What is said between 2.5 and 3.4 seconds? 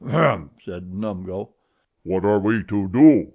to do?"